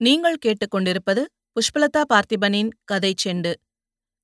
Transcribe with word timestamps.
நீங்கள் 0.00 0.36
கேட்டுக்கொண்டிருப்பது 0.46 1.22
புஷ்பலதா 1.56 2.02
பார்த்திபனின் 2.12 2.68
கதை 2.84 3.10
செண்டு. 3.24 3.52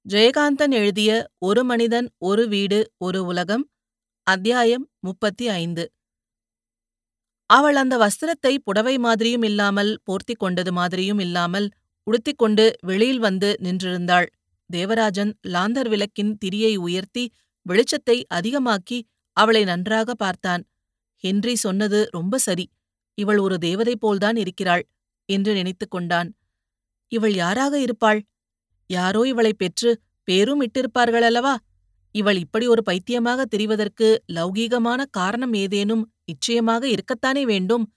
ஜெயகாந்தன் 0.06 0.70
எழுதிய 0.70 1.10
ஒரு 1.38 1.64
மனிதன் 1.64 2.08
ஒரு 2.18 2.48
வீடு 2.48 2.78
ஒரு 2.96 3.20
உலகம் 3.24 3.64
அத்தியாயம் 4.26 4.84
முப்பத்தி 5.00 5.48
ஐந்து. 5.48 5.84
அவள் 7.50 7.74
அந்த 7.74 7.96
வஸ்திரத்தை 7.98 8.54
புடவை 8.64 8.96
மாதிரியும் 8.98 9.42
இல்லாமல் 9.42 9.92
போர்த்திக் 10.06 10.36
கொண்டது 10.36 10.72
மாதிரியும் 10.72 11.18
இல்லாமல் 11.18 11.68
உடுத்திக்கொண்டு 12.06 12.66
வெளியில் 12.80 13.18
வந்து 13.18 13.52
நின்றிருந்தாள். 13.62 14.26
தேவராஜன் 14.70 15.34
லாந்தர் 15.48 15.88
விளக்கின் 15.88 16.34
திரியை 16.44 16.74
உயர்த்தி 16.76 17.26
வெளிச்சத்தை 17.66 18.18
அதிகமாக்கி 18.34 19.00
அவளை 19.36 19.64
நன்றாக 19.64 20.10
பார்த்தான். 20.14 20.62
ஹென்றி 21.24 21.56
சொன்னது 21.56 22.08
ரொம்ப 22.10 22.38
சரி. 22.38 22.68
இவள் 23.18 23.38
ஒரு 23.38 23.58
தேவதை 23.58 23.96
போல்தான் 24.00 24.36
இருக்கிறாள். 24.36 24.84
என்று 25.26 25.52
நினைத்துக் 25.54 25.90
கொண்டான். 25.90 26.34
இவள் 27.12 27.34
யாராக 27.34 27.80
இருப்பாள்? 27.80 28.20
யாரோ 28.90 29.22
இவளைப் 29.28 29.58
பெற்று 29.58 29.90
பேரும் 30.24 30.62
இட்டிருப்பார்கள் 30.62 31.20
அல்லவா 31.20 31.56
இவள் 32.14 32.38
இப்படி 32.38 32.66
ஒரு 32.66 32.82
பைத்தியமாக 32.82 33.44
தெரிவதற்கு 33.56 34.08
லௌகீகமான 34.32 35.04
காரணம் 35.10 35.54
ஏதேனும் 35.54 36.12
நிச்சயமாக 36.24 36.82
இருக்கத்தானே 36.88 37.42
வேண்டும்? 37.42 37.92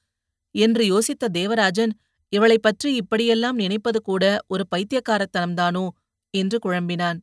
என்று 0.55 0.83
யோசித்த 0.91 1.25
தேவராஜன் 1.31 1.93
இவளைப் 2.29 2.61
பற்றி 2.61 2.95
இப்படியெல்லாம் 2.95 3.55
நினைப்பது 3.55 4.01
கூட 4.01 4.23
ஒரு 4.47 4.67
பைத்தியக்காரத்தனம்தானோ? 4.75 5.87
என்று 6.33 6.59
குழம்பினான். 6.59 7.19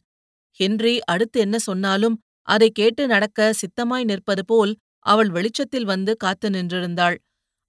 ஹென்றி 0.59 1.01
அடுத்து 1.05 1.41
என்ன 1.41 1.59
சொன்னாலும் 1.59 2.17
அதை 2.43 2.71
கேட்டு 2.71 3.07
நடக்க 3.07 3.53
சித்தமாய் 3.53 4.05
நிற்பது 4.05 4.45
போல் 4.45 4.73
அவள் 5.07 5.31
வெளிச்சத்தில் 5.31 5.85
வந்து 5.85 6.17
காத்து 6.17 6.51
நின்றிருந்தாள். 6.51 7.17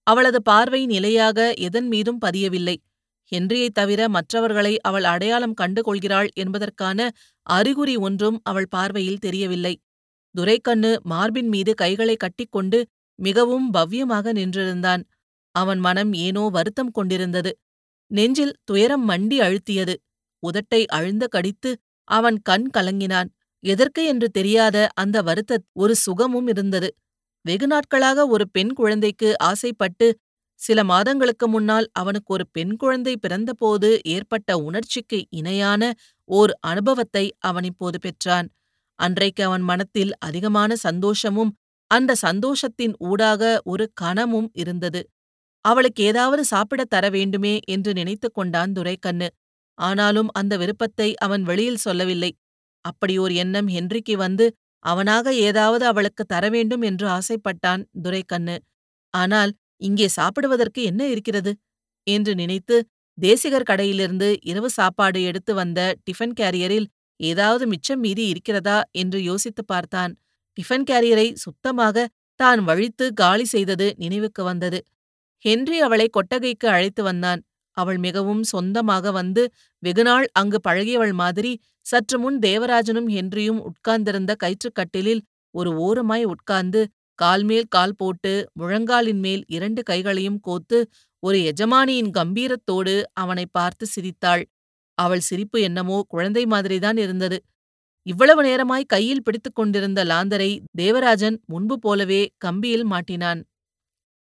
அவளது 0.07 0.39
பார்வை 0.41 0.81
நிலையாக 0.85 1.39
எதன் 1.59 1.87
மீதும் 1.87 2.19
பதியவில்லை. 2.25 2.75
ஹென்ரியைத் 3.31 3.75
தவிர 3.75 4.01
மற்றவர்களை 4.09 4.73
அவள் 4.79 5.03
அடையாளம் 5.03 5.53
கண்டு 5.53 5.81
கொள்கிறாள் 5.83 6.29
என்பதற்கான 6.35 6.99
அறிகுறி 7.47 7.95
ஒன்றும் 7.97 8.37
அவள் 8.43 8.69
பார்வையில் 8.69 9.19
தெரியவில்லை. 9.19 9.73
துரைக்கண்ணு 10.35 10.91
மார்பின் 11.03 11.49
மீது 11.49 11.73
கைகளை 11.73 12.15
கட்டிக்கொண்டு 12.15 12.79
மிகவும் 13.19 13.67
பவ்யமாக 13.73 14.33
நின்றிருந்தான். 14.33 15.03
அவன் 15.55 15.79
மனம் 15.79 16.11
ஏனோ 16.19 16.43
வருத்தம் 16.49 16.91
கொண்டிருந்தது. 16.91 17.51
நெஞ்சில் 18.11 18.55
துயரம் 18.65 19.05
மண்டி 19.09 19.37
அழுத்தியது. 19.41 19.95
உதட்டை 20.43 20.81
அழுந்த 20.89 21.25
கடித்து 21.27 21.71
அவன் 22.07 22.37
கண் 22.41 22.67
கலங்கினான். 22.77 23.29
எதற்கு 23.63 24.01
என்று 24.05 24.27
தெரியாத 24.31 24.77
அந்த 24.95 25.17
வருத்த 25.21 25.53
ஒரு 25.73 25.93
சுகமும் 25.97 26.47
இருந்தது. 26.47 26.89
வெகு 27.47 27.67
நாட்களாக 27.67 28.19
ஒரு 28.27 28.45
பெண் 28.49 28.71
குழந்தைக்கு 28.73 29.29
ஆசைப்பட்டு 29.43 30.07
சில 30.59 30.79
மாதங்களுக்கு 30.83 31.45
முன்னால் 31.47 31.87
அவனுக்கு 31.93 32.29
ஒரு 32.33 32.45
பெண் 32.51 32.75
குழந்தை 32.75 33.13
பிறந்தபோது 33.17 33.89
ஏற்பட்ட 34.07 34.57
உணர்ச்சிக்கு 34.59 35.19
இணையான 35.31 35.83
ஓர் 36.29 36.51
அனுபவத்தை 36.61 37.25
அவன் 37.39 37.63
இப்போது 37.63 37.97
பெற்றான். 37.99 38.47
அன்றைக்கு 38.99 39.41
அவன் 39.43 39.61
மனத்தில் 39.61 40.11
அதிகமான 40.19 40.71
சந்தோஷமும் 40.77 41.51
அந்த 41.91 42.15
சந்தோஷத்தின் 42.21 42.95
ஊடாக 43.03 43.43
ஒரு 43.63 43.85
கனமும் 43.93 44.49
இருந்தது. 44.53 45.01
அவளுக்கு 45.65 46.01
ஏதாவது 46.03 46.43
சாப்பிடத் 46.45 46.89
தர 46.89 47.05
வேண்டுமே 47.09 47.53
என்று 47.67 47.91
நினைத்து 47.93 48.27
கொண்டான் 48.31 48.73
துரைக்கண்ணு. 48.73 49.27
ஆனாலும் 49.77 50.29
அந்த 50.33 50.53
விருப்பத்தை 50.57 51.09
அவன் 51.17 51.43
வெளியில் 51.43 51.83
சொல்லவில்லை. 51.83 52.31
அப்படியோர் 52.85 53.33
எண்ணம் 53.35 53.69
ஹென்றிக்கு 53.69 54.15
வந்து 54.17 54.45
அவனாக 54.87 55.33
ஏதாவது 55.41 55.85
அவளுக்கு 55.85 56.23
தரவேண்டும் 56.25 56.81
என்று 56.81 57.07
ஆசைப்பட்டான் 57.09 57.83
துரைக்கண்ணு. 58.01 58.55
ஆனால் 59.13 59.51
இங்கே 59.81 60.07
சாப்பிடுவதற்கு 60.09 60.81
என்ன 60.83 61.01
இருக்கிறது? 61.07 61.51
என்று 62.07 62.35
நினைத்து 62.35 62.75
தேசிகர் 63.17 63.69
கடையிலிருந்து 63.69 64.29
இரவு 64.43 64.69
சாப்பாடு 64.69 65.19
எடுத்து 65.23 65.53
வந்த 65.53 65.79
டிஃபன் 66.05 66.35
கேரியரில் 66.39 66.87
ஏதாவது 67.19 67.67
மிச்சம் 67.67 67.99
மீதி 67.99 68.25
இருக்கிறதா 68.27 68.77
என்று 68.93 69.19
யோசித்துப் 69.23 69.67
பார்த்தான். 69.67 70.13
டிஃபன் 70.57 70.85
கேரியரை 70.91 71.27
சுத்தமாக 71.35 72.07
தான் 72.39 72.61
வழித்து 72.63 73.05
காலி 73.13 73.45
செய்தது 73.45 73.87
நினைவுக்கு 73.97 74.43
வந்தது. 74.43 74.79
ஹென்றி 75.45 75.79
அவளை 75.79 76.07
கொட்டகைக்கு 76.09 76.67
அழைத்து 76.69 77.01
வந்தான். 77.03 77.41
அவள் 77.77 77.97
மிகவும் 77.97 78.43
சொந்தமாக 78.43 79.11
வந்து 79.11 79.43
வெகுநாள் 79.83 80.27
அங்கு 80.31 80.59
பழகியவள் 80.67 81.13
மாதிரி 81.13 81.51
சற்று 81.85 82.17
முன் 82.19 82.37
தேவராஜனும் 82.39 83.09
ஹென்ரியும் 83.09 83.59
உட்கார்ந்திருந்த 83.69 84.31
கயிற்றுக்கட்டிலில் 84.43 85.21
ஒரு 85.53 85.71
ஓரமாய் 85.77 86.25
உட்கார்ந்து 86.25 86.81
கால்மேல் 87.19 87.69
கால் 87.69 87.95
போட்டு 87.95 88.31
முழங்காலின் 88.53 89.21
மேல் 89.21 89.43
இரண்டு 89.47 89.81
கைகளையும் 89.83 90.39
கோத்து 90.39 90.79
ஒரு 91.23 91.37
எஜமானியின் 91.51 92.11
கம்பீரத்தோடு 92.17 92.95
அவனை 93.13 93.45
பார்த்து 93.51 93.85
சிரித்தாள். 93.85 94.43
அவள் 94.97 95.23
சிரிப்பு 95.29 95.57
என்னமோ 95.61 95.97
குழந்தை 96.07 96.43
மாதிரிதான் 96.45 96.97
இருந்தது. 96.97 97.37
இவ்வளவு 98.07 98.41
நேரமாய் 98.43 98.85
கையில் 98.85 99.23
பிடித்துக் 99.23 99.55
கொண்டிருந்த 99.55 100.01
லாந்தரை 100.05 100.51
தேவராஜன் 100.75 101.37
முன்பு 101.45 101.75
போலவே 101.79 102.21
கம்பியில் 102.45 102.85
மாட்டினான். 102.85 103.41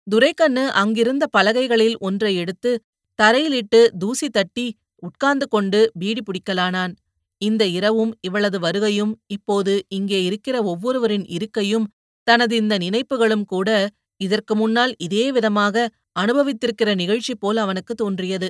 துரைக்கண்ணு 0.06 0.64
அங்கிருந்த 0.72 1.24
பலகைகளில் 1.36 1.96
ஒன்றை 1.98 2.32
எடுத்து 2.36 2.70
தரையிலிட்டு 3.18 3.80
தூசி 3.98 4.28
தட்டி 4.28 4.66
உட்கார்ந்து 5.02 5.46
கொண்டு 5.48 5.80
பீடி 6.00 6.22
பிடிக்கலானான். 6.22 6.92
இந்த 7.40 7.62
இரவும் 7.78 8.12
இவளது 8.20 8.58
வருகையும் 8.58 9.12
இப்போது 9.26 9.74
இங்கே 9.88 10.20
இருக்கிற 10.24 10.56
ஒவ்வொருவரின் 10.62 11.26
இருக்கையும் 11.28 11.86
தனது 12.26 12.54
இந்த 12.56 12.74
நினைப்புகளும் 12.78 13.44
கூட 13.44 13.68
இதற்கு 14.20 14.54
முன்னால் 14.54 14.92
இதே 14.98 15.24
விதமாக 15.30 15.86
அனுபவித்திருக்கிற 16.20 16.90
நிகழ்ச்சி 16.94 17.34
போல் 17.34 17.56
அவனுக்கு 17.56 17.92
தோன்றியது. 17.94 18.48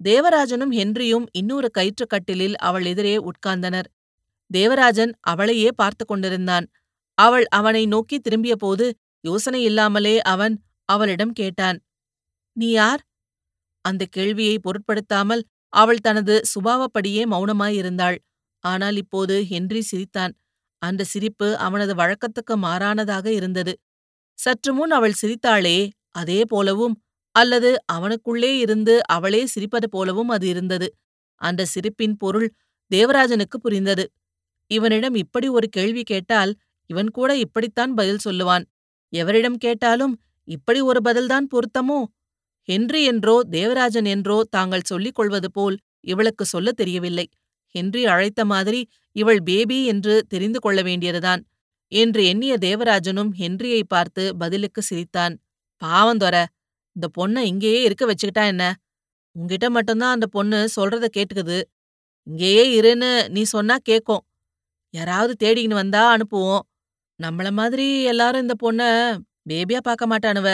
தேவராஜனும் 0.00 0.72
ஹென்ரியும் 0.72 1.26
இன்னொரு 1.32 1.68
கயிற்றுக்கட்டிலில் 1.78 2.56
அவள் 2.58 2.84
எதிரே 2.84 3.16
உட்கார்ந்தனர். 3.30 3.88
தேவராஜன் 4.50 5.12
அவளையே 5.22 5.70
பார்த்து 5.72 6.04
கொண்டிருந்தான். 6.04 6.66
அவள் 7.18 7.46
அவனை 7.50 7.82
நோக்கி 7.86 8.16
திரும்பியபோது 8.18 8.86
யோசனை 9.24 9.60
இல்லாமலே 9.62 10.16
அவன் 10.32 10.54
அவளிடம் 10.88 11.32
கேட்டான் 11.32 11.78
நீ 12.56 12.68
யார்? 12.72 13.02
அந்த 13.88 14.02
கேள்வியை 14.10 14.56
பொருட்படுத்தாமல் 14.58 15.42
அவள் 15.72 16.00
தனது 16.00 16.34
சுபாவப்படியே 16.52 17.22
மௌனமாயிருந்தாள். 17.26 18.18
ஆனால் 18.64 18.96
இப்போது 18.96 19.34
ஹென்றி 19.44 19.82
சிரித்தான். 19.82 20.32
அந்த 20.82 21.02
சிரிப்பு 21.04 21.48
அவனது 21.58 21.92
வழக்கத்துக்கு 21.94 22.54
மாறானதாக 22.66 23.26
இருந்தது. 23.30 23.72
சற்று 24.38 24.72
முன் 24.74 24.92
அவள் 24.92 25.18
சிரித்தாளே 25.22 25.78
அதே 26.12 26.40
போலவும் 26.44 26.94
அல்லது 27.34 27.70
அவனுக்குள்ளே 27.86 28.52
இருந்து 28.58 28.94
அவளே 29.06 29.42
சிரிப்பது 29.54 29.88
போலவும் 29.90 30.28
அது 30.28 30.46
இருந்தது. 30.48 30.88
அந்த 31.40 31.62
சிரிப்பின் 31.64 32.16
பொருள் 32.16 32.48
தேவராஜனுக்கு 32.90 33.56
புரிந்தது. 33.62 34.04
இவனிடம் 34.70 35.14
இப்படி 35.14 35.48
ஒரு 35.48 35.66
கேள்வி 35.68 36.02
கேட்டால் 36.02 36.52
இவன் 36.90 37.10
கூட 37.10 37.30
இப்படித்தான் 37.36 37.92
பதில் 37.94 38.24
சொல்லுவான். 38.24 38.64
எவரிடம் 39.12 39.58
கேட்டாலும் 39.58 40.14
இப்படி 40.48 40.80
ஒரு 40.90 41.00
பதில்தான் 41.04 41.46
பொருத்தமோ? 41.52 41.98
ஹென்றி 42.68 43.04
என்றோ 43.04 43.34
தேவராஜன் 43.50 44.04
என்றோ 44.04 44.38
தாங்கள் 44.50 44.80
சொல்லிக் 44.82 45.14
கொள்வது 45.14 45.48
போல் 45.50 45.76
இவளுக்கு 46.00 46.44
சொல்லத் 46.44 46.76
தெரியவில்லை. 46.76 47.26
ஹென்றி 47.74 48.06
அழைத்த 48.06 48.42
மாதிரி 48.44 48.80
இவள் 49.16 49.40
பேபி 49.42 49.78
என்று 49.86 50.14
தெரிந்து 50.28 50.60
கொள்ள 50.60 50.82
வேண்டியதுதான். 50.82 51.42
என்று 51.92 52.22
எண்ணிய 52.26 52.54
தேவராஜனும் 52.60 53.30
ஹென்ரியை 53.38 53.82
பார்த்து 53.88 54.36
பதிலுக்கு 54.36 54.82
சிரித்தான். 54.82 55.34
பாவந்தொர 55.82 56.36
இந்த 56.96 57.06
பொண்ணை 57.18 57.42
இங்கேயே 57.44 57.80
இருக்க 57.82 58.04
வச்சுக்கிட்டா 58.06 58.44
என்ன? 58.46 58.64
உன்கிட்ட 59.36 59.66
மட்டும்தான் 59.70 60.12
அந்த 60.12 60.26
பொண்ணு 60.26 60.58
சொல்றத 60.76 61.06
கேட்டுக்குது. 61.16 61.58
இங்கேயே 62.26 62.64
இருன்னு 62.80 63.10
நீ 63.28 63.42
சொன்னா 63.48 63.76
கேக்கும். 63.90 64.24
யாராவது 64.94 65.34
தேடிக்கின்னு 65.44 65.82
வந்தா 65.82 66.02
அனுப்புவோம். 66.16 66.64
நம்மள 67.20 67.48
மாதிரி 67.52 67.86
எல்லாரும் 68.04 68.42
இந்த 68.42 68.54
பொண்ண 68.62 68.82
பேபியா 69.50 69.80
பார்க்க 69.82 70.06
மாட்டானுவ. 70.06 70.48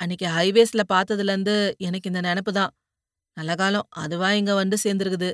அன்னைக்கு 0.00 0.26
ஹைவேஸ்ல 0.28 0.82
பார்த்ததுலேருந்து 0.92 1.54
எனக்கு 1.78 2.10
இந்த 2.10 2.20
நினப்பு 2.20 2.52
தான். 2.52 2.72
நல்ல 3.36 3.52
காலம். 3.54 3.86
அதுவா 3.96 4.28
இங்க 4.32 4.52
வந்து 4.54 4.76
சேர்ந்துருக்குது. 4.84 5.30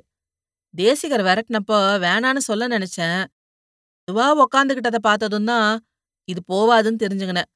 தேசிகர் 0.75 1.25
விரட்டினப்போ 1.29 1.79
வேணான்னு 2.05 2.43
சொல்ல 2.51 2.69
நினைச்சேன். 2.69 3.21
அதுவா 4.09 4.27
உக்காந்துகிட்டத 4.45 4.99
பார்த்ததும் 5.03 5.49
தான் 5.53 5.71
இது 6.29 6.41
போவாதுன்னு 6.53 7.03
தெரிஞ்சுக்கினேன். 7.05 7.51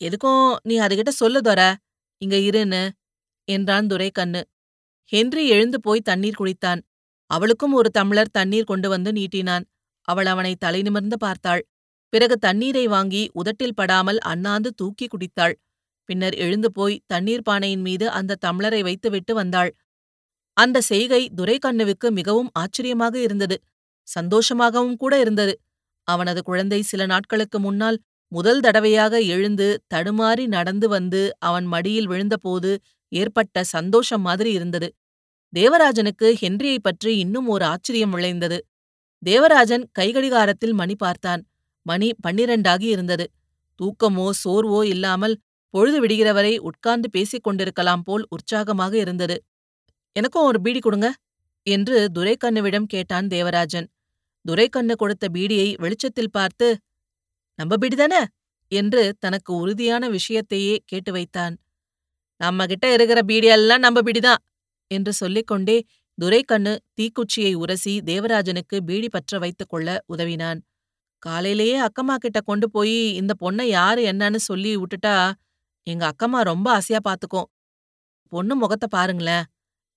எதுக்கும் 0.00 0.44
நீ 0.64 0.74
அதுகிட்ட 0.78 1.12
சொல்லு 1.14 1.40
தோற 1.40 1.62
இங்க 2.22 2.36
இருன்னு 2.48 2.82
என்றான் 3.48 3.88
துரைக்கண்ணு. 3.88 4.42
ஹென்றி 5.12 5.42
எழுந்து 5.48 5.78
போய் 5.80 6.08
தண்ணீர் 6.10 6.40
குடித்தான். 6.40 6.80
அவளுக்கும் 7.30 7.74
ஒரு 7.74 7.90
தமிழர் 7.90 8.32
தண்ணீர் 8.32 8.64
கொண்டு 8.64 8.88
வந்து 8.88 9.10
நீட்டினான். 9.12 9.64
அவள் 10.08 10.26
அவனை 10.26 10.52
தலை 10.56 10.80
நிமிர்ந்து 10.82 11.18
பார்த்தாள். 11.18 11.62
பிறகு 12.12 12.36
தண்ணீரை 12.38 12.84
வாங்கி 12.88 13.22
உதட்டில் 13.34 13.76
படாமல் 13.76 14.20
அண்ணாந்து 14.24 14.70
தூக்கி 14.74 15.06
குடித்தாள். 15.08 15.54
பின்னர் 16.04 16.36
எழுந்து 16.36 16.72
போய் 16.72 17.02
தண்ணீர் 17.06 17.46
பானையின் 17.50 17.80
மீது 17.80 18.06
அந்த 18.10 18.38
தம்ளரை 18.46 18.80
வைத்துவிட்டு 18.82 19.34
வந்தாள். 19.34 19.70
அந்த 20.56 20.80
செய்கை 20.80 21.22
துரைக்கண்ணுவுக்கு 21.36 22.08
மிகவும் 22.10 22.50
ஆச்சரியமாக 22.52 23.14
இருந்தது. 23.20 23.56
சந்தோஷமாகவும் 24.08 24.96
கூட 24.96 25.14
இருந்தது. 25.20 25.54
அவனது 26.08 26.42
குழந்தை 26.42 26.82
சில 26.82 27.02
நாட்களுக்கு 27.06 27.58
முன்னால் 27.60 27.98
முதல் 28.32 28.60
தடவையாக 28.60 29.14
எழுந்து 29.26 29.68
தடுமாறி 29.94 30.46
நடந்து 30.46 30.86
வந்து 30.88 31.22
அவன் 31.40 31.66
மடியில் 31.66 32.08
விழுந்தபோது 32.08 32.70
ஏற்பட்ட 33.12 33.64
சந்தோஷம் 33.66 34.20
மாதிரி 34.20 34.50
இருந்தது. 34.52 34.88
தேவராஜனுக்கு 35.52 36.28
ஹென்ரியைப் 36.40 36.82
பற்றி 36.82 37.12
இன்னும் 37.18 37.48
ஒரு 37.48 37.64
ஆச்சரியம் 37.64 38.10
விளைந்தது. 38.10 38.58
தேவராஜன் 39.22 39.84
கைகடிகாரத்தில் 39.98 40.74
மணி 40.74 40.94
பார்த்தான். 40.96 41.42
மணி 41.86 42.08
பன்னிரண்டாகி 42.26 42.88
இருந்தது. 42.88 43.26
தூக்கமோ 43.80 44.26
சோர்வோ 44.44 44.84
இல்லாமல் 44.84 45.36
பொழுது 45.74 45.98
விடுகிறவரை 46.04 46.54
உட்கார்ந்து 46.68 47.08
பேசிக் 47.10 47.44
கொண்டிருக்கலாம் 47.46 48.04
போல் 48.04 48.24
உற்சாகமாக 48.28 48.92
இருந்தது. 49.04 49.36
எனக்கும் 50.16 50.48
ஒரு 50.50 50.58
பீடி 50.60 50.80
கொடுங்க 50.80 51.08
என்று 51.66 51.96
துரைக்கண்ணுவிடம் 52.16 52.88
கேட்டான் 52.94 53.26
தேவராஜன். 53.26 53.88
துரைக்கண்ணு 54.44 54.94
கொடுத்த 54.96 55.24
பீடியை 55.36 55.68
வெளிச்சத்தில் 55.76 56.34
பார்த்து 56.36 56.68
நம்ம 57.58 57.76
பீடிதானே 57.82 58.22
என்று 58.72 59.02
தனக்கு 59.18 59.50
உறுதியான 59.54 60.04
விஷயத்தையே 60.08 60.74
கேட்டு 60.84 61.10
வைத்தான். 61.12 61.54
நம்ம 62.40 62.66
கிட்ட 62.66 62.86
இருக்கிற 62.94 63.20
பீடியெல்லாம் 63.30 63.84
நம்ம 63.86 63.98
பீடிதான் 64.06 64.42
என்று 64.90 65.12
சொல்லிக்கொண்டே 65.12 65.76
துரைக்கண்ணு 66.18 66.72
தீக்குச்சியை 66.98 67.52
உரசி 67.54 67.94
தேவராஜனுக்கு 68.04 68.76
பீடி 68.88 69.08
பற்ற 69.08 69.38
வைத்துக் 69.38 69.72
கொள்ள 69.72 69.88
உதவினான். 70.06 70.60
காலையிலேயே 71.22 71.76
அக்கம்மா 71.86 72.16
கிட்ட 72.16 72.38
கொண்டு 72.40 72.66
போய் 72.70 72.98
இந்த 73.20 73.32
பொண்ணை 73.42 73.66
யாரு 73.78 74.02
என்னன்னு 74.12 74.40
சொல்லி 74.48 74.72
விட்டுட்டா 74.76 75.14
எங்க 75.86 76.04
அக்கம்மா 76.10 76.40
ரொம்ப 76.42 76.66
ஆசையா 76.70 77.00
பாத்துக்கும். 77.08 77.48
பொண்ணு 78.32 78.54
முகத்தை 78.56 78.88
பாருங்களேன். 78.90 79.44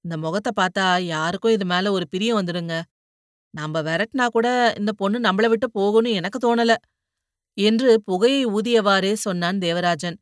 இந்த 0.06 0.16
முகத்தை 0.18 0.51
பார்த்தா 0.62 0.86
யாருக்கும் 1.06 1.51
இது 1.51 1.66
மேல 1.66 1.92
ஒரு 1.92 2.06
பிரியம் 2.10 2.39
வந்துடுங்க. 2.39 2.75
நாம 3.54 3.81
விரட்டினா 3.81 4.25
கூட 4.28 4.48
இந்த 4.80 4.92
பொண்ணு 4.94 5.19
நம்மள 5.19 5.48
விட்டு 5.50 5.68
போகும்னு 5.80 6.12
எனக்கு 6.13 6.39
தோணல. 6.39 6.74
என்று 7.57 7.92
புகையை 8.04 8.42
ஊதியவாறே 8.48 9.13
சொன்னான் 9.18 9.60
தேவராஜன். 9.60 10.18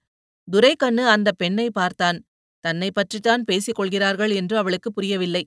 துரைக்கண்ணு 0.48 1.04
அந்த 1.08 1.30
பெண்ணை 1.34 1.68
பார்த்தான். 1.72 2.20
தன்னை 2.64 2.90
பற்றித்தான் 2.92 3.44
பேசிக் 3.44 3.76
கொள்கிறார்கள் 3.76 4.32
என்று 4.32 4.56
அவளுக்கு 4.58 4.90
புரியவில்லை 4.94 5.44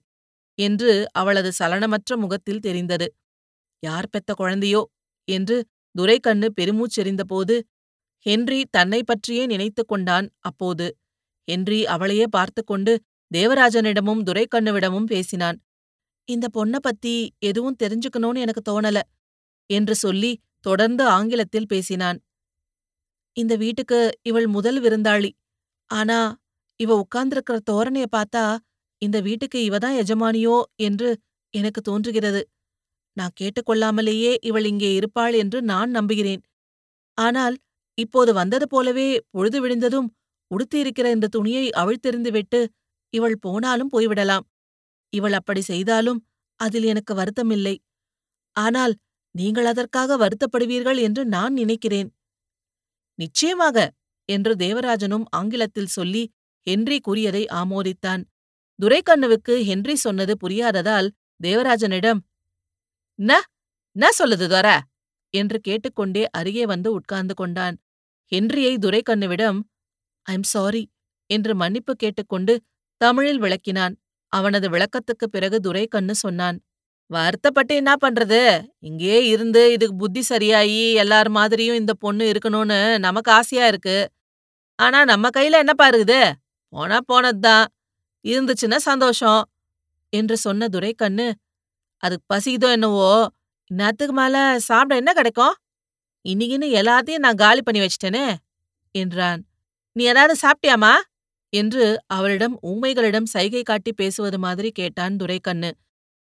என்று 0.59 0.93
அவளது 1.13 1.51
சலனமற்ற 1.59 2.13
முகத்தில் 2.17 2.61
தெரிந்தது. 2.61 3.09
யார் 3.83 4.09
பெத்த 4.11 4.31
குழந்தையோ? 4.35 4.83
என்று 5.29 5.57
துரைக்கண்ணு 5.95 6.49
பெருமூச்செறிந்தபோது 6.61 7.57
ஹென்றி 8.27 8.61
தன்னை 8.71 9.01
பற்றியே 9.03 9.47
நினைத்துக் 9.47 9.89
கொண்டான். 9.89 10.27
அப்போது 10.41 10.87
ஹென்றி 11.49 11.81
அவளையே 11.87 12.27
பார்த்து 12.31 12.63
கொண்டு 12.65 12.93
தேவராஜனிடமும் 13.31 14.23
துரைக்கண்ணுவிடமும் 14.23 15.05
பேசினான். 15.05 15.59
இந்த 16.29 16.47
பொண்ண 16.57 16.77
பத்தி 16.79 17.15
எதுவும் 17.41 17.81
தெரிஞ்சுக்கணும்னு 17.83 18.39
எனக்கு 18.39 18.63
தோணல 18.71 18.99
என்று 19.71 19.95
சொல்லி 19.95 20.33
தொடர்ந்து 20.61 21.05
ஆங்கிலத்தில் 21.09 21.67
பேசினான். 21.67 22.19
இந்த 23.37 23.55
வீட்டுக்கு 23.57 23.99
இவள் 24.23 24.47
முதல் 24.47 24.81
விருந்தாளி. 24.81 25.31
ஆனா 25.91 26.19
இவ 26.81 26.95
உட்கார்ந்திருக்கிற 26.99 27.59
தோரணைய 27.71 28.07
பார்த்தா 28.17 28.45
இந்த 29.03 29.21
வீட்டுக்கு 29.21 29.59
இவதான் 29.71 29.97
எஜமானியோ 30.03 30.57
என்று 30.79 31.11
எனக்கு 31.55 31.81
தோன்றுகிறது. 31.81 32.43
நான் 33.17 33.37
கேட்டுக்கொள்ளாமலேயே 33.41 34.33
இவள் 34.41 34.65
இங்கே 34.65 34.91
இருப்பாள் 34.95 35.35
என்று 35.35 35.59
நான் 35.63 35.91
நம்புகிறேன். 35.91 36.43
ஆனால் 37.19 37.57
இப்போது 37.99 38.31
வந்தது 38.33 38.67
போலவே 38.69 39.07
பொழுது 39.31 39.59
விழுந்ததும் 39.61 40.09
உடுத்தியிருக்கிற 40.51 41.07
இந்த 41.17 41.31
துணியை 41.37 41.65
அவிழ்த்தெறிந்துவிட்டு 41.83 42.61
இவள் 43.15 43.37
போனாலும் 43.41 43.93
போய்விடலாம். 43.93 44.45
இவள் 45.13 45.37
அப்படி 45.39 45.63
செய்தாலும் 45.63 46.21
அதில் 46.61 46.87
எனக்கு 46.87 47.13
வருத்தமில்லை. 47.15 47.75
ஆனால் 48.57 48.95
நீங்கள் 49.35 49.69
அதற்காக 49.73 50.17
வருத்தப்படுவீர்கள் 50.17 50.99
என்று 50.99 51.23
நான் 51.27 51.55
நினைக்கிறேன். 51.55 52.09
நிச்சயமாக 53.19 53.77
என்று 54.29 54.53
தேவராஜனும் 54.57 55.27
ஆங்கிலத்தில் 55.31 55.95
சொல்லி 55.97 56.23
ஹென்றி 56.67 56.99
கூறியதை 57.01 57.43
ஆமோதித்தான். 57.61 58.23
துரைக்கண்ணுவுக்கு 58.79 59.55
ஹென்றி 59.65 59.95
சொன்னது 59.97 60.35
புரியாததால் 60.37 61.09
தேவராஜனிடம் 61.41 62.21
ந 63.19 63.33
ந 63.97 64.07
சொல்லுது 64.19 64.47
துர 64.49 64.69
என்று 65.35 65.59
கேட்டுக்கொண்டே 65.61 66.23
அருகே 66.31 66.65
வந்து 66.67 66.89
உட்கார்ந்து 66.93 67.35
கொண்டான். 67.35 67.77
ஹென்ரியை 68.33 68.75
துரைக்கண்ணுவிடம் 68.77 69.59
ஐம் 70.27 70.47
சாரி 70.47 70.83
என்று 71.31 71.55
மன்னிப்பு 71.55 71.93
கேட்டுக்கொண்டு 71.95 72.55
தமிழில் 73.01 73.41
விளக்கினான். 73.43 73.95
அவனது 74.33 74.67
விளக்கத்துக்குப் 74.71 75.33
பிறகு 75.33 75.59
துரைக்கண்ணு 75.61 76.15
சொன்னான் 76.15 76.59
வருத்தப்பட்டு 77.11 77.75
என்ன 77.75 77.93
பண்றது? 78.05 78.41
இங்கே 78.81 79.27
இருந்து 79.29 79.73
இதுக்கு 79.73 79.97
புத்தி 79.97 80.23
சரியாயி 80.29 80.95
எல்லார் 80.95 81.31
மாதிரியும் 81.31 81.77
இந்த 81.77 81.95
பொண்ணு 81.95 82.33
இருக்கணும்னு 82.33 82.81
நமக்கு 82.99 83.31
ஆசையா 83.33 83.67
இருக்கு. 83.67 83.97
ஆனா 84.79 85.05
நம்ம 85.05 85.29
கையில 85.37 85.53
என்னப்பா 85.63 85.87
இருக்குது 85.91 86.21
போனா 86.73 86.99
போனதுதான் 87.13 87.67
இருந்துச்சுன்னா 88.25 88.77
சந்தோஷம் 88.91 89.43
என்று 90.13 90.37
சொன்ன 90.37 90.69
துரைக்கண்ணு 90.69 91.29
அதுக்கு 92.03 92.27
பசிக்குதோ 92.35 92.71
என்னவோ? 92.73 93.11
இன்னத்துக்கு 93.71 94.15
மேல 94.21 94.37
சாப்பிட 94.61 94.97
என்ன 94.97 95.13
கிடைக்கும்? 95.13 95.55
இன்னிக்குன்னு 96.25 96.69
எல்லாத்தையும் 96.81 97.19
நான் 97.19 97.35
காலி 97.35 97.63
பண்ணி 97.63 97.81
வச்சிட்டேனே 97.81 98.25
என்றான். 98.95 99.41
நீ 99.97 100.03
ஏதாவது 100.05 100.35
சாப்பிட்டியாமா 100.43 100.95
என்று 101.53 101.85
அவளிடம் 102.07 102.57
ஊமைகளிடம் 102.63 103.31
சைகை 103.35 103.63
காட்டி 103.63 103.93
பேசுவது 103.93 104.39
மாதிரி 104.39 104.71
கேட்டான் 104.71 105.17
துரைக்கண்ணு. 105.17 105.71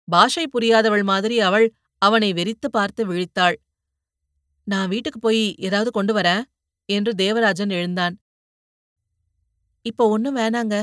பாஷை 0.09 0.45
புரியாதவள் 0.47 1.03
மாதிரி 1.03 1.37
அவள் 1.41 1.67
அவனை 2.03 2.33
வெறித்து 2.33 2.69
பார்த்து 2.71 3.03
விழித்தாள். 3.07 3.57
நான் 4.67 4.89
வீட்டுக்கு 4.89 5.19
போய் 5.19 5.45
ஏதாவது 5.59 5.91
கொண்டு 5.91 6.13
வரேன் 6.15 6.43
என்று 6.89 7.13
தேவராஜன் 7.15 7.71
எழுந்தான். 7.71 8.15
இப்ப 9.87 10.09
ஒண்ணும் 10.09 10.37
வேணாங்க 10.37 10.75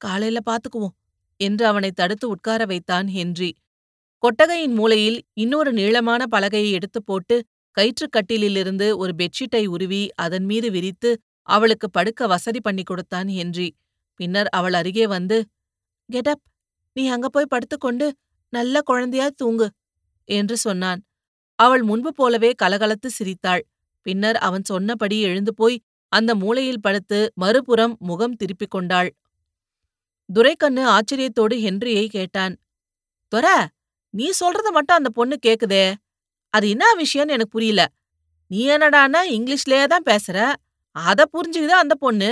காலையில 0.00 0.38
பாத்துக்குவோம் 0.50 0.96
என்று 1.40 1.64
அவனை 1.66 1.90
தடுத்து 1.90 2.26
உட்கார 2.28 2.64
வைத்தான் 2.64 3.08
ஹென்றி. 3.08 3.50
கொட்டகையின் 4.22 4.74
மூலையில் 4.74 5.18
இன்னொரு 5.34 5.70
நீளமான 5.72 6.22
பலகையை 6.30 6.70
எடுத்துப் 6.70 7.06
போட்டு 7.06 7.36
கயிற்றுக்கட்டிலிருந்து 7.76 8.86
ஒரு 8.96 9.12
பெட்ஷீட்டை 9.18 9.62
உருவி 9.66 10.02
அதன் 10.16 10.46
மீது 10.46 10.68
விரித்து 10.70 11.10
அவளுக்கு 11.48 11.86
படுக்க 11.90 12.26
வசதி 12.26 12.60
பண்ணி 12.60 12.84
கொடுத்தான் 12.84 13.28
ஹென்றி 13.30 13.68
பின்னர் 14.20 14.50
அவள் 14.50 14.74
அருகே 14.74 15.06
வந்து 15.06 15.38
கெட்டப் 16.08 16.42
நீ 16.96 17.04
அங்க 17.08 17.28
போய் 17.28 17.52
படுத்துக்கொண்டு 17.54 18.06
நல்ல 18.52 18.76
குழந்தையா 18.82 19.26
தூங்கு 19.36 19.66
என்று 20.28 20.56
சொன்னான். 20.58 21.00
அவள் 21.58 21.82
முன்பு 21.82 22.10
போலவே 22.14 22.50
கலகலத்து 22.62 23.08
சிரித்தாள். 23.10 23.62
பின்னர் 24.06 24.38
அவன் 24.38 24.64
சொன்னபடி 24.64 25.16
எழுந்து 25.20 25.52
போய் 25.54 25.76
அந்த 26.12 26.32
மூலையில் 26.34 26.82
படுத்து 26.82 27.20
மறுபுறம் 27.34 27.94
முகம் 28.00 28.36
திருப்பிக் 28.36 28.74
கொண்டாள். 28.76 29.10
துரைக்கண்ணு 30.28 30.82
ஆச்சரியத்தோடு 30.88 31.56
ஹென்ரியை 31.64 32.06
கேட்டான் 32.08 32.54
தொர 33.32 33.46
நீ 34.14 34.26
சொல்றத 34.40 34.68
மட்டும் 34.72 34.98
அந்த 35.00 35.10
பொண்ணு 35.10 35.36
கேக்குதே? 35.46 35.84
அது 36.54 36.66
என்ன 36.70 36.84
விஷயம்னு 36.98 37.34
எனக்கு 37.36 37.54
புரியல. 37.56 37.82
நீ 38.50 38.60
என்னடான்னா 38.70 39.20
இங்கிலீஷ்லயே 39.36 39.86
தான் 39.86 40.08
பேசுற. 40.10 40.36
அத 40.96 41.20
புரிஞ்சுக்குது 41.34 41.76
அந்த 41.82 41.94
பொண்ணு. 42.00 42.30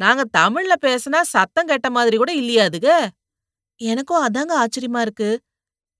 நாங்க 0.00 0.22
தமிழ்ல 0.38 0.74
பேசினா 0.82 1.20
சத்தம் 1.34 1.70
கெட்ட 1.70 1.88
மாதிரி 1.90 2.16
கூட 2.16 2.32
இல்லையா 2.34 2.64
அதுக 2.70 2.88
எனக்கும் 3.80 4.24
அதாங்க 4.26 4.52
ஆச்சரியமா 4.62 5.00
இருக்கு 5.00 5.30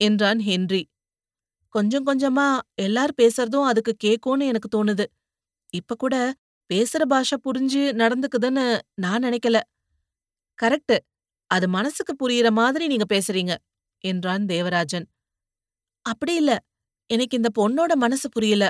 என்றான் 0.01 0.41
ஹென்றி. 0.43 0.83
கொஞ்சம் 1.75 2.07
கொஞ்சமா 2.07 2.47
எல்லார் 2.79 3.15
பேசுறதும் 3.23 3.69
அதுக்கு 3.71 3.93
கேக்கும்னு 4.05 4.47
எனக்கு 4.47 4.71
தோணுது. 4.77 5.07
இப்ப 5.73 5.97
கூட 5.97 6.17
பேசுற 6.71 7.03
பாஷை 7.07 7.37
புரிஞ்சு 7.45 7.83
நடந்துக்குதுன்னு 8.03 8.65
நான் 8.97 9.25
நினைக்கல. 9.25 9.59
கரெக்ட் 10.59 10.97
அது 11.51 11.67
மனசுக்கு 11.69 12.15
புரியுற 12.23 12.49
மாதிரி 12.53 12.85
நீங்க 12.87 13.07
பேசுறீங்க 13.15 13.53
என்றான் 14.05 14.45
தேவராஜன். 14.47 15.07
அப்படி 16.07 16.35
இல்ல. 16.35 16.53
எனக்கு 17.11 17.37
இந்த 17.37 17.51
பொண்ணோட 17.59 17.93
மனசு 17.95 18.29
புரியல. 18.29 18.65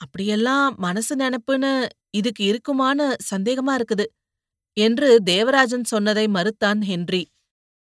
அப்படியெல்லாம் 0.00 0.74
மனசு 0.78 1.14
நினப்புன்னு 1.16 1.70
இதுக்கு 2.10 2.42
இருக்குமான்னு 2.44 3.06
சந்தேகமா 3.30 3.72
இருக்குது. 3.74 4.06
என்று 4.76 5.08
தேவராஜன் 5.24 5.84
சொன்னதை 5.84 6.26
மறுத்தான் 6.26 6.80
ஹென்றி. 6.82 7.22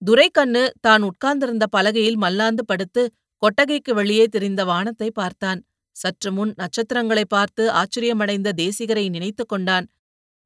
துரைக்கண்ணு 0.01 0.63
தான் 0.81 1.01
உட்கார்ந்திருந்த 1.01 1.65
பலகையில் 1.77 2.15
மல்லாந்து 2.15 2.65
படுத்து 2.65 3.03
கொட்டகைக்கு 3.37 3.93
வெளியே 3.93 4.25
தெரிந்த 4.25 4.65
வானத்தை 4.65 5.09
பார்த்தான். 5.11 5.59
சற்று 5.95 6.31
முன் 6.31 6.53
நட்சத்திரங்களை 6.57 7.25
பார்த்து 7.27 7.63
ஆச்சரியமடைந்த 7.71 8.49
தேசிகரை 8.57 9.09
நினைத்துக் 9.09 9.47
கொண்டான். 9.47 9.85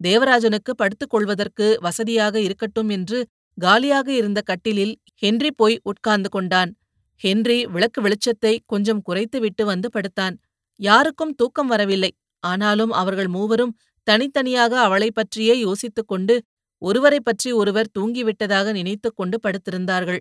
தேவராஜனுக்கு 0.03 0.72
படுத்துக் 0.72 1.10
கொள்வதற்கு 1.10 1.77
வசதியாக 1.81 2.39
இருக்கட்டும் 2.39 2.89
என்று 2.89 3.20
காலியாக 3.58 4.08
இருந்த 4.13 4.41
கட்டிலில் 4.41 4.93
ஹென்றி 5.15 5.51
போய் 5.51 5.79
உட்கார்ந்து 5.84 6.29
கொண்டான். 6.29 6.72
ஹென்றி 7.21 7.65
விளக்கு 7.65 8.01
வெளிச்சத்தை 8.01 8.57
கொஞ்சம் 8.65 9.01
குறைத்துவிட்டு 9.01 9.65
வந்து 9.65 9.89
படுத்தான். 9.89 10.39
யாருக்கும் 10.75 11.35
தூக்கம் 11.35 11.67
வரவில்லை. 11.67 12.13
ஆனாலும் 12.39 12.91
அவர்கள் 12.91 13.27
மூவரும் 13.27 13.77
தனித்தனியாக 14.03 14.79
அவளைப் 14.81 15.15
பற்றியே 15.15 15.59
யோசித்துக் 15.59 16.07
கொண்டு 16.07 16.43
ஒருவரைப் 16.77 17.25
பற்றி 17.25 17.51
ஒருவர் 17.51 17.89
தூங்கிவிட்டதாக 17.99 18.71
நினைத்துக் 18.71 19.15
கொண்டு 19.15 19.39
படுத்திருந்தார்கள். 19.39 20.19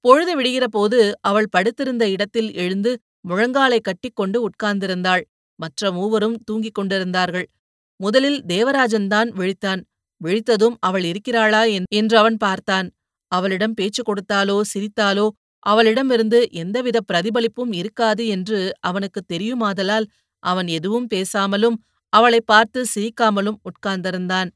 பொழுது 0.00 0.42
விடுகிறபோது 0.42 1.12
அவள் 1.20 1.48
படுத்திருந்த 1.50 2.10
இடத்தில் 2.10 2.54
எழுந்து 2.54 3.00
முழங்காலை 3.28 3.80
கட்டிக்கொண்டு 3.80 4.48
உட்கார்ந்திருந்தாள். 4.48 5.22
மற்ற 5.54 5.92
மூவரும் 5.92 6.36
தூங்கிக் 6.44 6.74
கொண்டிருந்தார்கள். 6.74 7.48
முதலில் 7.96 8.44
தேவராஜன்தான் 8.44 9.30
விழித்தான். 9.30 9.82
விழித்ததும் 10.24 10.74
அவள் 10.80 11.04
இருக்கிறாளா 11.04 11.62
என்று 11.90 12.18
அவன் 12.18 12.36
பார்த்தான். 12.36 12.90
அவளிடம் 13.28 13.74
பேச்சு 13.74 14.02
கொடுத்தாலோ 14.02 14.60
சிரித்தாலோ 14.74 15.28
அவளிடமிருந்து 15.66 16.40
எந்தவித 16.52 16.98
பிரதிபலிப்பும் 17.10 17.72
இருக்காது 17.72 18.22
என்று 18.26 18.58
அவனுக்கு 18.80 19.20
தெரியுமாதலால் 19.32 20.06
அவன் 20.42 20.68
எதுவும் 20.68 21.08
பேசாமலும் 21.14 21.76
அவளை 22.12 22.40
பார்த்து 22.44 22.80
சிரிக்காமலும் 22.94 23.58
உட்கார்ந்திருந்தான். 23.62 24.48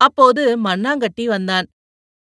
அப்போது 0.00 0.42
மண்ணாங்கட்டி 0.64 1.24
வந்தான். 1.26 1.66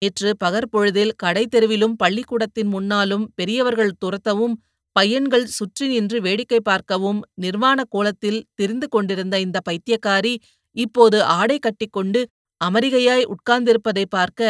நேற்று 0.02 0.30
பகற்பொழுதில் 0.38 1.14
கடை 1.16 1.44
தெருவிலும் 1.48 1.96
பள்ளிக்கூடத்தின் 1.98 2.70
முன்னாலும் 2.70 3.26
பெரியவர்கள் 3.36 3.98
துரத்தவும் 4.06 4.56
பையன்கள் 4.96 5.46
சுற்றி 5.50 5.86
நின்று 5.88 6.18
வேடிக்கை 6.22 6.60
பார்க்கவும் 6.60 7.20
நிர்வாண 7.36 7.80
கோலத்தில் 7.90 8.40
திரிந்து 8.56 8.88
கொண்டிருந்த 8.88 9.36
இந்த 9.40 9.58
பைத்தியக்காரி 9.70 10.34
இப்போது 10.76 11.18
ஆடை 11.36 11.58
கட்டிக்கொண்டு 11.60 12.22
அமரிகையாய் 12.62 13.26
உட்கார்ந்திருப்பதை 13.26 14.06
பார்க்க 14.10 14.42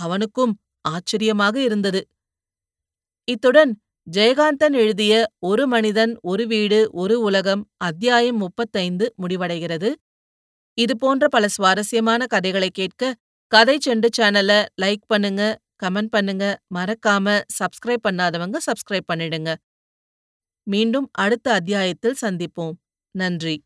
அவனுக்கும் 0.00 0.54
ஆச்சரியமாக 0.88 1.56
இருந்தது. 1.62 2.00
இத்துடன் 3.28 3.72
ஜெயகாந்தன் 4.12 4.72
எழுதிய 4.72 5.26
ஒரு 5.38 5.66
மனிதன் 5.66 6.18
ஒரு 6.22 6.46
வீடு 6.46 6.78
ஒரு 6.92 7.20
உலகம் 7.20 7.62
அத்தியாயம் 7.76 8.36
முப்பத்தைந்து 8.36 9.14
முடிவடைகிறது. 9.22 9.90
இது 10.78 10.96
போன்ற 10.96 11.28
பல 11.28 11.48
சுவாரஸ்யமான 11.48 12.26
கதைகளை 12.26 12.70
கேட்க 12.70 13.14
கதை 13.52 13.78
செண்டு 13.86 14.08
சேனலை 14.18 14.58
லைக் 14.82 15.06
பண்ணுங்க 15.06 15.42
கமெண்ட் 15.84 16.10
பண்ணுங்க 16.10 16.44
மறக்காம 16.74 17.40
சப்ஸ்கிரைப் 17.58 18.04
பண்ணாதவங்க 18.08 18.58
சப்ஸ்கிரைப் 18.66 19.10
பண்ணிடுங்க. 19.12 19.52
மீண்டும் 20.66 21.08
அடுத்த 21.12 21.52
அத்தியாயத்தில் 21.52 22.20
சந்திப்போம். 22.22 22.74
நன்றி. 23.14 23.56